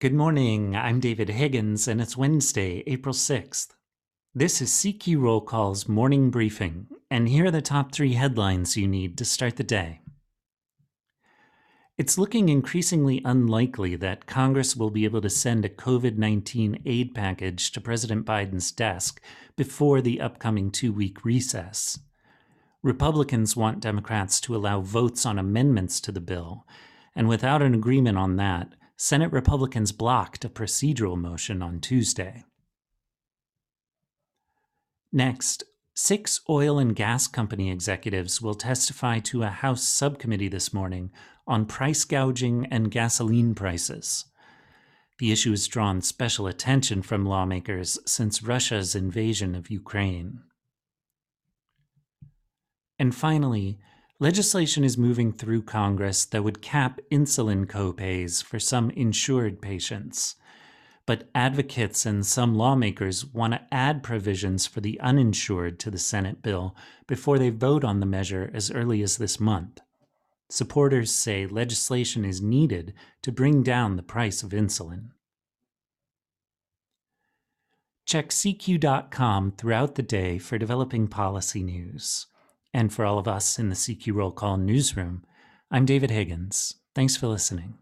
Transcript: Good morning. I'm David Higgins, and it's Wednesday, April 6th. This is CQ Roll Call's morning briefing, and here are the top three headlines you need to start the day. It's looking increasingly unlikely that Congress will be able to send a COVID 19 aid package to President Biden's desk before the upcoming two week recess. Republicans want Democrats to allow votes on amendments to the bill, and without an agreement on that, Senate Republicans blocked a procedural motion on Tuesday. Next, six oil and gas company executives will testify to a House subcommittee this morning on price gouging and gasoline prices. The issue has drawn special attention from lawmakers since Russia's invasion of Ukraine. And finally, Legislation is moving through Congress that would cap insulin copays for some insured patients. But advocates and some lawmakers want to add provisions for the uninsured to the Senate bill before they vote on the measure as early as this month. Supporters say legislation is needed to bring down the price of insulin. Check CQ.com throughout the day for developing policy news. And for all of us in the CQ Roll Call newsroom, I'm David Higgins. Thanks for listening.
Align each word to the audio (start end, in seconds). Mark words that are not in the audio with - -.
Good 0.00 0.12
morning. 0.12 0.74
I'm 0.74 0.98
David 0.98 1.28
Higgins, 1.28 1.86
and 1.86 2.00
it's 2.00 2.16
Wednesday, 2.16 2.82
April 2.84 3.14
6th. 3.14 3.68
This 4.34 4.60
is 4.60 4.70
CQ 4.70 5.20
Roll 5.20 5.40
Call's 5.40 5.88
morning 5.88 6.32
briefing, 6.32 6.88
and 7.12 7.28
here 7.28 7.46
are 7.46 7.50
the 7.52 7.62
top 7.62 7.92
three 7.92 8.14
headlines 8.14 8.76
you 8.76 8.88
need 8.88 9.16
to 9.16 9.24
start 9.24 9.54
the 9.54 9.62
day. 9.62 10.00
It's 11.96 12.18
looking 12.18 12.48
increasingly 12.48 13.22
unlikely 13.24 13.94
that 13.96 14.26
Congress 14.26 14.74
will 14.74 14.90
be 14.90 15.04
able 15.04 15.20
to 15.20 15.30
send 15.30 15.64
a 15.64 15.68
COVID 15.68 16.18
19 16.18 16.82
aid 16.84 17.14
package 17.14 17.70
to 17.70 17.80
President 17.80 18.26
Biden's 18.26 18.72
desk 18.72 19.22
before 19.56 20.00
the 20.00 20.20
upcoming 20.20 20.72
two 20.72 20.92
week 20.92 21.24
recess. 21.24 22.00
Republicans 22.82 23.56
want 23.56 23.78
Democrats 23.78 24.40
to 24.40 24.56
allow 24.56 24.80
votes 24.80 25.24
on 25.24 25.38
amendments 25.38 26.00
to 26.00 26.10
the 26.10 26.20
bill, 26.20 26.66
and 27.14 27.28
without 27.28 27.62
an 27.62 27.74
agreement 27.74 28.18
on 28.18 28.34
that, 28.36 28.74
Senate 28.96 29.32
Republicans 29.32 29.92
blocked 29.92 30.44
a 30.44 30.48
procedural 30.48 31.16
motion 31.16 31.62
on 31.62 31.80
Tuesday. 31.80 32.44
Next, 35.12 35.64
six 35.94 36.40
oil 36.48 36.78
and 36.78 36.94
gas 36.94 37.26
company 37.26 37.70
executives 37.70 38.40
will 38.40 38.54
testify 38.54 39.18
to 39.20 39.42
a 39.42 39.48
House 39.48 39.82
subcommittee 39.84 40.48
this 40.48 40.72
morning 40.72 41.10
on 41.46 41.66
price 41.66 42.04
gouging 42.04 42.66
and 42.70 42.90
gasoline 42.90 43.54
prices. 43.54 44.24
The 45.18 45.30
issue 45.30 45.50
has 45.50 45.68
drawn 45.68 46.00
special 46.00 46.46
attention 46.46 47.02
from 47.02 47.26
lawmakers 47.26 47.98
since 48.06 48.42
Russia's 48.42 48.94
invasion 48.94 49.54
of 49.54 49.70
Ukraine. 49.70 50.40
And 52.98 53.14
finally, 53.14 53.78
Legislation 54.24 54.84
is 54.84 54.96
moving 54.96 55.34
through 55.34 55.60
Congress 55.60 56.24
that 56.24 56.42
would 56.42 56.62
cap 56.62 56.98
insulin 57.12 57.66
copays 57.66 58.42
for 58.42 58.58
some 58.58 58.88
insured 58.92 59.60
patients. 59.60 60.36
But 61.04 61.28
advocates 61.34 62.06
and 62.06 62.24
some 62.24 62.54
lawmakers 62.54 63.26
want 63.26 63.52
to 63.52 63.60
add 63.70 64.02
provisions 64.02 64.66
for 64.66 64.80
the 64.80 64.98
uninsured 65.00 65.78
to 65.80 65.90
the 65.90 65.98
Senate 65.98 66.40
bill 66.40 66.74
before 67.06 67.38
they 67.38 67.50
vote 67.50 67.84
on 67.84 68.00
the 68.00 68.06
measure 68.06 68.50
as 68.54 68.70
early 68.70 69.02
as 69.02 69.18
this 69.18 69.38
month. 69.38 69.82
Supporters 70.48 71.10
say 71.10 71.46
legislation 71.46 72.24
is 72.24 72.40
needed 72.40 72.94
to 73.20 73.30
bring 73.30 73.62
down 73.62 73.96
the 73.96 74.02
price 74.02 74.42
of 74.42 74.52
insulin. 74.52 75.10
Check 78.06 78.30
CQ.com 78.30 79.52
throughout 79.58 79.96
the 79.96 80.02
day 80.02 80.38
for 80.38 80.56
developing 80.56 81.08
policy 81.08 81.62
news. 81.62 82.26
And 82.74 82.92
for 82.92 83.04
all 83.04 83.18
of 83.18 83.28
us 83.28 83.56
in 83.56 83.68
the 83.68 83.76
CQ 83.76 84.14
Roll 84.14 84.32
Call 84.32 84.56
newsroom, 84.56 85.24
I'm 85.70 85.84
David 85.86 86.10
Higgins. 86.10 86.74
Thanks 86.92 87.16
for 87.16 87.28
listening. 87.28 87.78